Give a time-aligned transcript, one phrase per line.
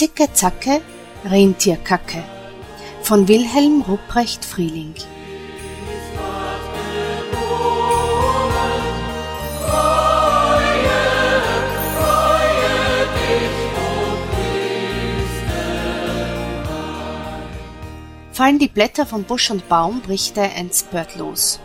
[0.00, 0.80] Zicke Zacke,
[1.26, 2.24] Rentierkacke
[3.02, 4.94] von Wilhelm Rupprecht Frieling.
[18.32, 21.60] Fallen die Blätter von Busch und Baum, bricht der Endspurt los.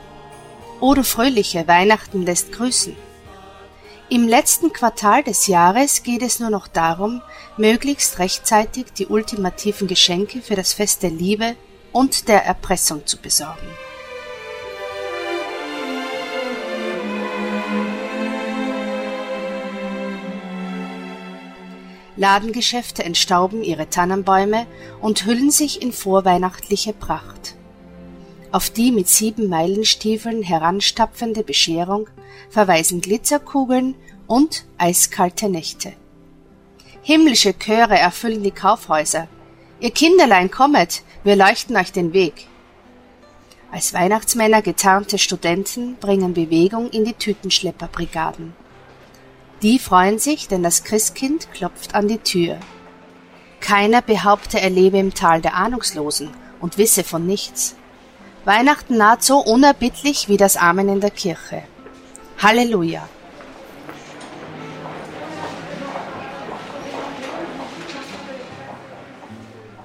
[0.81, 2.97] O du fröhliche, Weihnachten lässt grüßen.
[4.07, 7.23] Im letzten Quartal des Jahres geht es nur noch darum,
[7.57, 11.55] möglichst rechtzeitig die ultimativen Geschenke für das Fest der Liebe
[11.91, 13.67] und der Erpressung zu besorgen.
[22.15, 24.67] Ladengeschäfte entstauben ihre Tannenbäume
[25.01, 27.55] und hüllen sich in vorweihnachtliche Pracht.
[28.55, 32.07] Auf die mit sieben Meilenstiefeln heranstapfende Bescherung
[32.49, 33.95] verweisen Glitzerkugeln
[34.27, 35.91] und eiskalte Nächte.
[37.01, 39.27] Himmlische Chöre erfüllen die Kaufhäuser.
[39.81, 42.47] Ihr Kinderlein kommet, wir leuchten euch den Weg.
[43.73, 48.53] Als Weihnachtsmänner getarnte Studenten bringen Bewegung in die Tütenschlepperbrigaden.
[49.63, 52.57] Die freuen sich, denn das Christkind klopft an die Tür.
[53.59, 56.29] Keiner behaupte, er lebe im Tal der Ahnungslosen
[56.61, 57.75] und wisse von nichts.
[58.45, 61.63] Weihnachten naht so unerbittlich wie das Amen in der Kirche.
[62.37, 63.09] Halleluja!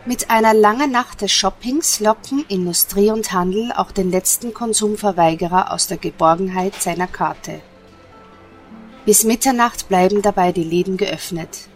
[0.05, 5.87] Mit einer langen Nacht des Shoppings locken Industrie und Handel auch den letzten Konsumverweigerer aus
[5.87, 7.61] der Geborgenheit seiner Karte.
[9.07, 11.69] Bis Mitternacht bleiben dabei die Läden geöffnet.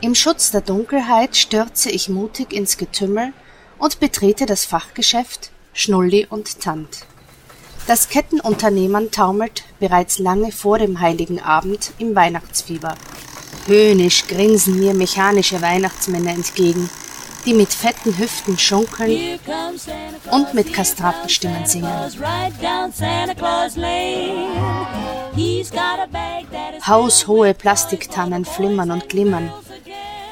[0.00, 3.32] Im Schutz der Dunkelheit stürze ich mutig ins Getümmel
[3.78, 7.06] und betrete das Fachgeschäft Schnulli und Tant.
[7.86, 12.94] Das Kettenunternehmen taumelt bereits lange vor dem heiligen Abend im Weihnachtsfieber.
[13.66, 16.88] Höhnisch grinsen mir mechanische Weihnachtsmänner entgegen,
[17.44, 19.40] die mit fetten Hüften schunkeln
[20.30, 21.90] und mit Kastratenstimmen singen.
[26.86, 29.52] Haushohe Plastiktannen flimmern und glimmern.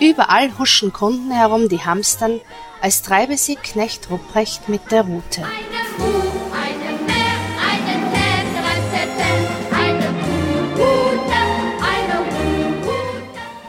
[0.00, 2.40] Überall huschen Kunden herum, die hamstern,
[2.80, 5.44] als treibe sie Knecht Rupprecht mit der Rute.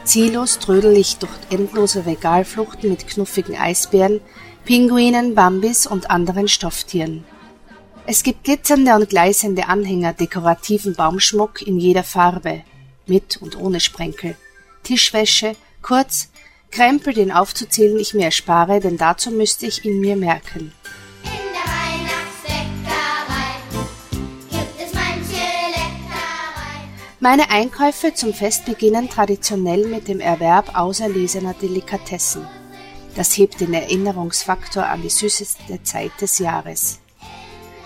[0.04, 4.20] Ziellos trödel ich durch endlose Regalfluchten mit knuffigen Eisbären,
[4.64, 7.24] Pinguinen, Bambis und anderen Stofftieren.
[8.04, 12.62] Es gibt glitzernde und gleißende Anhänger dekorativen Baumschmuck in jeder Farbe,
[13.06, 14.36] mit und ohne Sprenkel,
[14.82, 16.28] Tischwäsche, kurz
[16.72, 20.72] Krempel, den aufzuzählen ich mir erspare, denn dazu müsste ich ihn mir merken.
[27.20, 32.48] Meine Einkäufe zum Fest beginnen traditionell mit dem Erwerb auserlesener Delikatessen.
[33.14, 36.98] Das hebt den Erinnerungsfaktor an die süßeste Zeit des Jahres.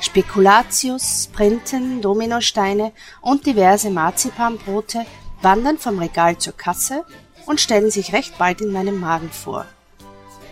[0.01, 5.05] Spekulatius, Printen, Dominosteine und diverse Marzipanbrote
[5.43, 7.05] wandern vom Regal zur Kasse
[7.47, 9.67] und stellen sich recht bald in meinem Magen vor.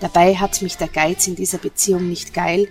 [0.00, 2.68] Dabei hat mich der Geiz in dieser Beziehung nicht geil,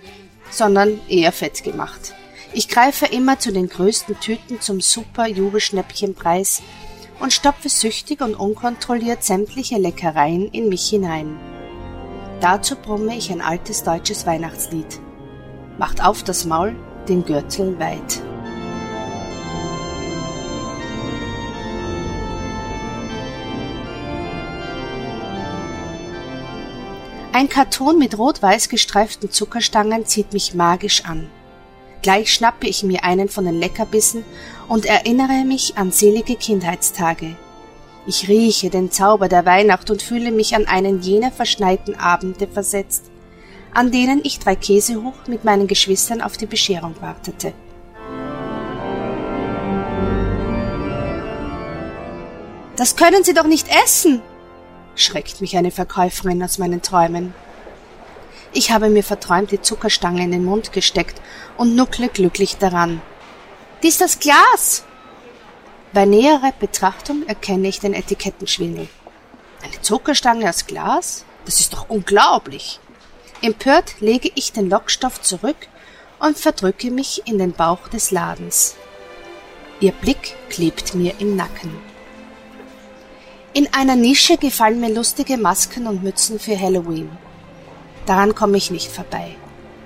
[0.50, 2.14] sondern eher fett gemacht.
[2.52, 6.62] Ich greife immer zu den größten Tüten zum super Jubelschnäppchenpreis
[7.20, 11.38] und stopfe süchtig und unkontrolliert sämtliche Leckereien in mich hinein.
[12.40, 15.00] Dazu brumme ich ein altes deutsches Weihnachtslied.
[15.78, 16.76] Macht auf das Maul,
[17.08, 18.22] den Gürtel weit.
[27.34, 31.28] Ein Karton mit rot-weiß gestreiften Zuckerstangen zieht mich magisch an.
[32.00, 34.24] Gleich schnappe ich mir einen von den Leckerbissen
[34.68, 37.34] und erinnere mich an selige Kindheitstage.
[38.06, 43.06] Ich rieche den Zauber der Weihnacht und fühle mich an einen jener verschneiten Abende versetzt,
[43.72, 47.52] an denen ich drei Käsehoch mit meinen Geschwistern auf die Bescherung wartete.
[52.76, 54.22] Das können Sie doch nicht essen,
[54.96, 57.34] schreckt mich eine Verkäuferin aus meinen Träumen.
[58.52, 61.20] Ich habe mir verträumt die Zuckerstange in den Mund gesteckt
[61.56, 63.02] und nuckle glücklich daran.
[63.82, 64.84] Dies das Glas!
[65.92, 68.88] Bei näherer Betrachtung erkenne ich den Etikettenschwindel.
[69.62, 71.24] Eine Zuckerstange aus Glas?
[71.44, 72.80] Das ist doch unglaublich!
[73.42, 75.68] Empört lege ich den Lockstoff zurück
[76.18, 78.76] und verdrücke mich in den Bauch des Ladens.
[79.80, 81.93] Ihr Blick klebt mir im Nacken.
[83.56, 87.08] In einer Nische gefallen mir lustige Masken und Mützen für Halloween.
[88.04, 89.36] Daran komme ich nicht vorbei.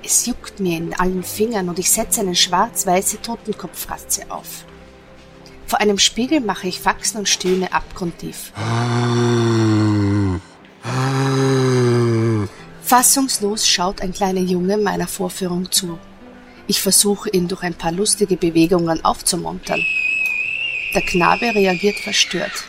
[0.02, 4.64] Es juckt mir in allen Fingern und ich setze eine schwarz-weiße Totenkopffratze auf.
[5.66, 8.54] Vor einem Spiegel mache ich Faxen und stöhne abgrundtief.
[12.82, 15.98] Fassungslos schaut ein kleiner Junge meiner Vorführung zu.
[16.68, 19.84] Ich versuche ihn durch ein paar lustige Bewegungen aufzumuntern.
[20.94, 22.64] Der Knabe reagiert verstört.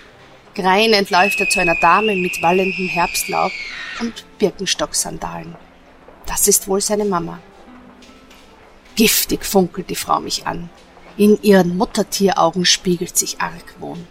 [0.55, 3.51] Greinend läuft er zu einer Dame mit wallendem Herbstlaub
[3.99, 5.55] und Birkenstocksandalen.
[6.25, 7.39] Das ist wohl seine Mama.
[8.95, 10.69] Giftig funkelt die Frau mich an.
[11.17, 14.07] In ihren Muttertieraugen spiegelt sich Argwohn.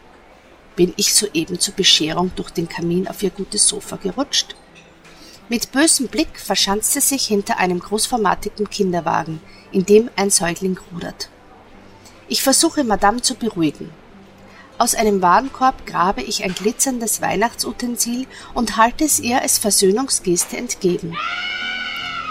[0.77, 4.55] Bin ich soeben zur Bescherung durch den Kamin auf ihr gutes Sofa gerutscht?
[5.49, 9.41] Mit bösem Blick verschanzt sie sich hinter einem großformatigen Kinderwagen,
[9.73, 11.31] in dem ein Säugling rudert.
[12.29, 13.91] Ich versuche Madame zu beruhigen.
[14.79, 21.17] Aus einem Warenkorb grabe ich ein glitzerndes Weihnachtsutensil und halte es ihr als Versöhnungsgeste entgegen.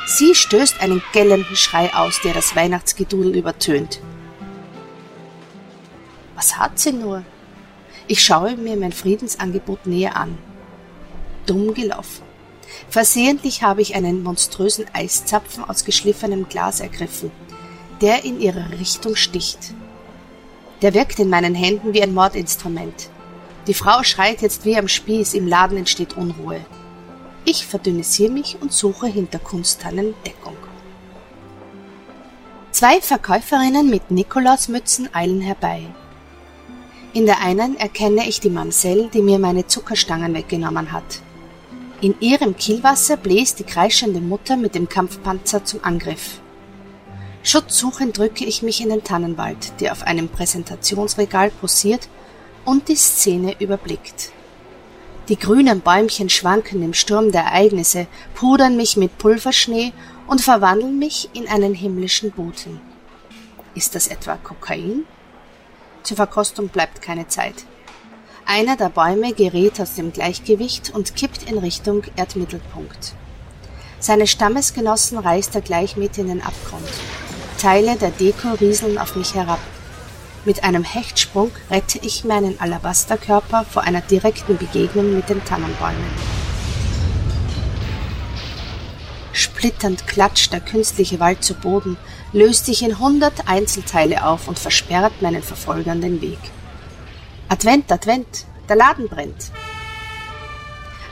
[0.05, 3.99] Sie stößt einen gellenden Schrei aus, der das Weihnachtsgedudel übertönt.
[6.35, 7.23] Was hat sie nur?
[8.07, 10.37] Ich schaue mir mein Friedensangebot näher an.
[11.45, 12.23] Dumm gelaufen.
[12.89, 17.31] Versehentlich habe ich einen monströsen Eiszapfen aus geschliffenem Glas ergriffen,
[17.99, 19.73] der in ihre Richtung sticht.
[20.81, 23.09] Der wirkt in meinen Händen wie ein Mordinstrument.
[23.67, 26.61] Die Frau schreit jetzt wie am Spieß, im Laden entsteht Unruhe.
[27.45, 30.57] Ich verdünnisiere mich und suche hinter Kunsttannen Deckung.
[32.71, 35.81] Zwei Verkäuferinnen mit Nikolausmützen eilen herbei.
[37.13, 41.21] In der einen erkenne ich die Mamsell, die mir meine Zuckerstangen weggenommen hat.
[42.01, 46.39] In ihrem Kielwasser bläst die kreischende Mutter mit dem Kampfpanzer zum Angriff.
[47.43, 52.09] Schutzsuchend drücke ich mich in den Tannenwald, der auf einem Präsentationsregal posiert
[52.65, 54.31] und die Szene überblickt.
[55.29, 59.93] Die grünen Bäumchen schwanken im Sturm der Ereignisse, pudern mich mit Pulverschnee
[60.25, 62.79] und verwandeln mich in einen himmlischen Boten.
[63.75, 65.05] Ist das etwa Kokain?
[66.03, 67.65] Zur Verkostung bleibt keine Zeit.
[68.45, 73.13] Einer der Bäume gerät aus dem Gleichgewicht und kippt in Richtung Erdmittelpunkt.
[73.99, 76.87] Seine Stammesgenossen reißt er gleich mit in den Abgrund.
[77.57, 79.59] Teile der Deko rieseln auf mich herab.
[80.45, 86.37] Mit einem Hechtsprung rette ich meinen Alabasterkörper vor einer direkten Begegnung mit den Tannenbäumen.
[89.33, 91.97] Splitternd klatscht der künstliche Wald zu Boden,
[92.31, 96.39] löst sich in hundert Einzelteile auf und versperrt meinen Verfolgern den Weg.
[97.49, 99.51] Advent, Advent, der Laden brennt.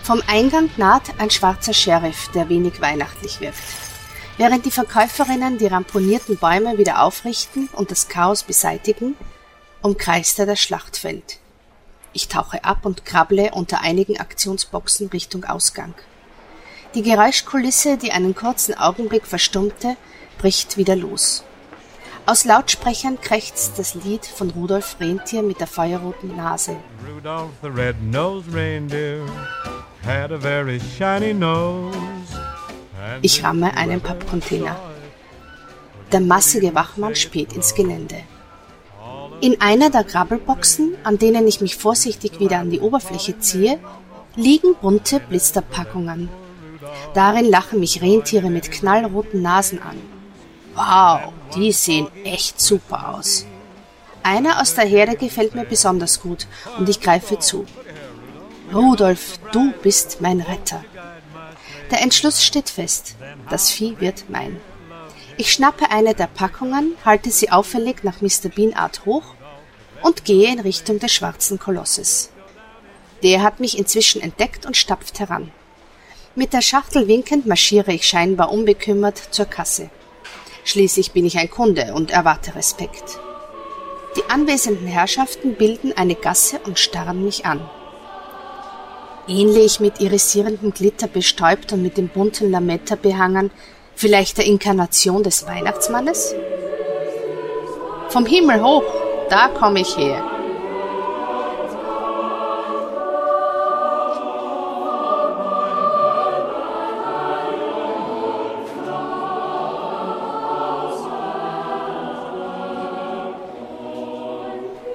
[0.03, 3.57] Vom Eingang naht ein schwarzer Sheriff, der wenig weihnachtlich wirkt.
[4.37, 9.15] Während die Verkäuferinnen die ramponierten Bäume wieder aufrichten und das Chaos beseitigen,
[9.81, 11.39] umkreist er das Schlachtfeld.
[12.11, 15.93] Ich tauche ab und krabble unter einigen Aktionsboxen Richtung Ausgang.
[16.95, 19.95] Die Geräuschkulisse, die einen kurzen Augenblick verstummte,
[20.37, 21.43] bricht wieder los.
[22.25, 26.75] Aus Lautsprechern krächzt das Lied von Rudolf Rentier mit der feuerroten Nase.
[27.07, 29.25] Rudolph the red-nosed reindeer
[30.03, 32.14] had a very shiny nose.
[33.21, 34.75] Ich ramme einen Pappcontainer.
[36.11, 38.17] Der massige Wachmann späht ins Gelände.
[39.41, 43.79] In einer der Grabbelboxen, an denen ich mich vorsichtig wieder an die Oberfläche ziehe,
[44.35, 46.29] liegen bunte Blisterpackungen.
[47.13, 49.97] Darin lachen mich Rentiere mit knallroten Nasen an.
[50.75, 53.45] Wow, die sehen echt super aus.
[54.23, 57.65] Einer aus der Herde gefällt mir besonders gut und ich greife zu.
[58.73, 60.83] Rudolf, du bist mein Retter.
[61.91, 63.15] Der Entschluss steht fest.
[63.49, 64.59] Das Vieh wird mein.
[65.37, 68.49] Ich schnappe eine der Packungen, halte sie auffällig nach Mr.
[68.53, 69.35] Bean Art hoch
[70.01, 72.31] und gehe in Richtung des schwarzen Kolosses.
[73.23, 75.51] Der hat mich inzwischen entdeckt und stapft heran.
[76.35, 79.89] Mit der Schachtel winkend marschiere ich scheinbar unbekümmert zur Kasse.
[80.63, 83.19] Schließlich bin ich ein Kunde und erwarte Respekt.
[84.17, 87.69] Die anwesenden Herrschaften bilden eine Gasse und starren mich an.
[89.27, 93.49] Ähnlich mit irisierendem Glitter bestäubt und mit dem bunten Lametta behangen,
[93.95, 96.35] vielleicht der Inkarnation des Weihnachtsmannes?
[98.09, 98.83] Vom Himmel hoch,
[99.29, 100.23] da komme ich her.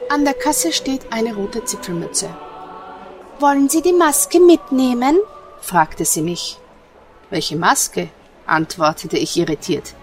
[0.09, 2.29] An der Kasse steht eine rote Zipfelmütze.
[3.41, 5.19] Wollen Sie die Maske mitnehmen?
[5.63, 6.59] fragte sie mich.
[7.31, 8.11] Welche Maske?
[8.45, 9.95] antwortete ich irritiert.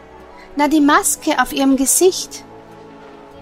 [0.56, 2.44] Na, die Maske auf Ihrem Gesicht.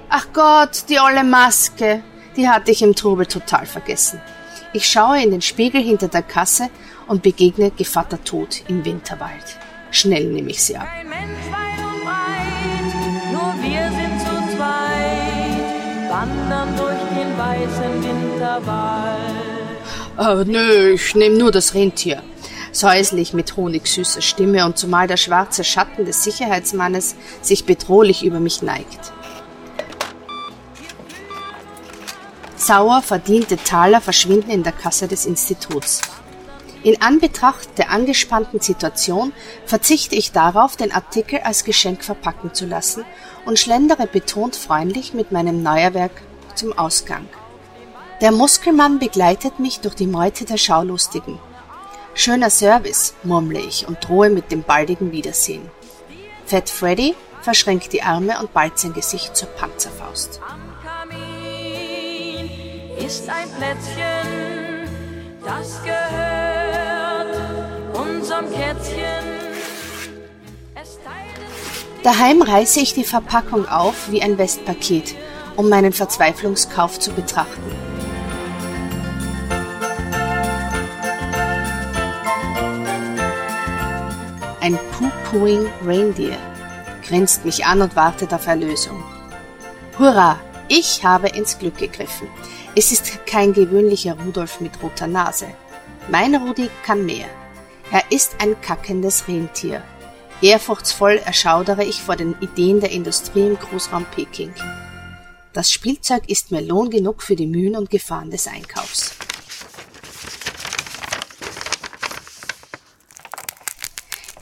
[0.10, 2.04] Ach Gott, die olle Maske.
[2.36, 4.22] Die hatte ich im Trubel total vergessen.
[4.74, 6.70] Ich schaue in den Spiegel hinter der Kasse
[7.08, 9.58] und begegne Gevatter Tod im Winterwald.
[9.92, 10.90] Schnell nehme ich sie ab.
[14.58, 19.45] Weit wandern durch den weißen Winterwald.
[20.18, 22.24] Oh, nö, ich nehme nur das Rentier.
[22.72, 28.62] Säuslich mit honigsüßer Stimme und zumal der schwarze Schatten des Sicherheitsmannes sich bedrohlich über mich
[28.62, 29.12] neigt.
[32.56, 36.02] Sauer verdiente Taler verschwinden in der Kasse des Instituts.
[36.84, 39.34] In Anbetracht der angespannten Situation
[39.66, 43.04] verzichte ich darauf, den Artikel als Geschenk verpacken zu lassen
[43.46, 46.22] und schlendere betont freundlich mit meinem Neuerwerk
[46.56, 47.28] zum Ausgang.
[48.22, 51.38] Der Muskelmann begleitet mich durch die Meute der Schaulustigen.
[52.14, 55.70] Schöner Service, murmle ich und drohe mit dem baldigen Wiedersehen.
[56.46, 60.40] Fat Freddy verschränkt die Arme und ballt sein Gesicht zur Panzerfaust.
[60.48, 62.50] Am Kamin
[63.06, 64.88] ist ein Plätzchen,
[65.44, 67.36] das gehört
[67.94, 69.36] unserem Kätzchen.
[72.02, 75.16] Daheim reiße ich die Verpackung auf wie ein Westpaket,
[75.58, 77.95] um meinen Verzweiflungskauf zu betrachten.
[84.66, 86.40] Ein Poo-Pooing Reindeer
[87.08, 89.04] grinst mich an und wartet auf Erlösung.
[90.00, 90.40] Hurra!
[90.70, 92.28] Ich habe ins Glück gegriffen.
[92.76, 95.46] Es ist kein gewöhnlicher Rudolf mit roter Nase.
[96.10, 97.28] Mein Rudi kann mehr.
[97.92, 99.84] Er ist ein kackendes Rentier.
[100.42, 104.52] Ehrfurchtsvoll erschaudere ich vor den Ideen der Industrie im Großraum Peking.
[105.54, 109.16] Das Spielzeug ist mir Lohn genug für die Mühen und Gefahren des Einkaufs.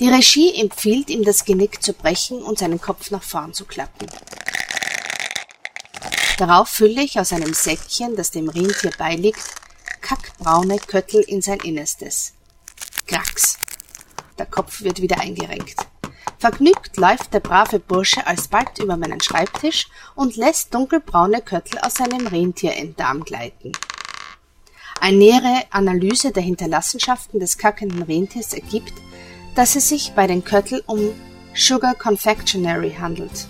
[0.03, 4.05] Die Regie empfiehlt ihm das Genick zu brechen und seinen Kopf nach vorn zu klappen.
[6.37, 9.39] Darauf fülle ich aus einem Säckchen, das dem Rentier beiliegt,
[10.01, 12.33] kackbraune Köttel in sein Innerstes.
[13.07, 13.57] Krax.
[14.37, 15.87] Der Kopf wird wieder eingerenkt.
[16.37, 22.27] Vergnügt läuft der brave Bursche alsbald über meinen Schreibtisch und lässt dunkelbraune Köttel aus seinem
[22.27, 23.71] Rentierenddarm gleiten.
[24.99, 28.91] Eine nähere Analyse der Hinterlassenschaften des kackenden Rentiers ergibt,
[29.55, 30.99] dass es sich bei den Köttel um
[31.53, 33.47] Sugar Confectionery handelt.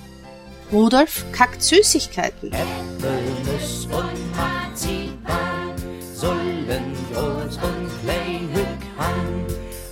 [0.71, 2.51] Rudolf kackt Süßigkeiten.
[2.51, 5.75] Äpfel, Nuss und Marzipan
[6.13, 8.83] sollen groß und hück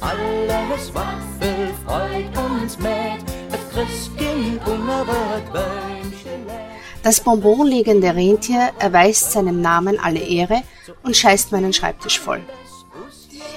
[0.01, 3.31] alles Waffel freut uns mit,
[3.73, 5.55] Christkind unerwartet
[7.03, 10.61] Das bonbonliegende Rentier erweist seinem Namen alle Ehre
[11.03, 12.41] und scheißt meinen Schreibtisch voll.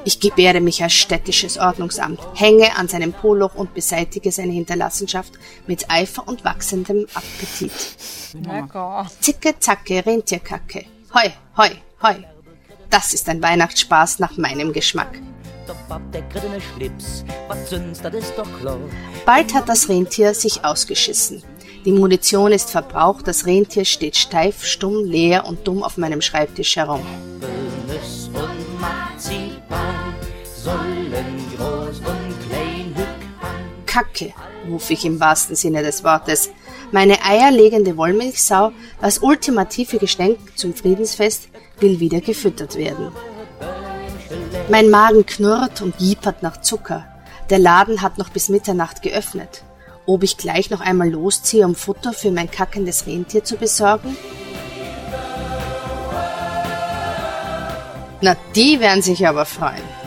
[0.06, 5.32] Ich gebärde mich als städtisches Ordnungsamt, hänge an seinem Poloch und beseitige seine Hinterlassenschaft
[5.66, 7.72] mit Eifer und wachsendem Appetit.
[9.20, 10.84] Zicke, zacke, Rentierkacke.
[11.14, 11.70] Hoi, hoi,
[12.02, 12.16] hoi.
[12.90, 15.18] Das ist ein Weihnachtsspaß nach meinem Geschmack.
[19.24, 21.42] Bald hat das Rentier sich ausgeschissen.
[21.84, 26.76] Die Munition ist verbraucht, das Rentier steht steif, stumm, leer und dumm auf meinem Schreibtisch
[26.76, 27.04] herum.
[33.94, 34.32] Kacke,
[34.68, 36.50] rufe ich im wahrsten Sinne des Wortes.
[36.90, 41.48] Meine eierlegende Wollmilchsau, das ultimative Geschenk zum Friedensfest,
[41.78, 43.12] will wieder gefüttert werden.
[44.68, 47.06] Mein Magen knurrt und jiepert nach Zucker.
[47.50, 49.62] Der Laden hat noch bis Mitternacht geöffnet.
[50.06, 54.16] Ob ich gleich noch einmal losziehe, um Futter für mein kackendes Rentier zu besorgen?
[58.20, 60.03] Na, die werden sich aber freuen.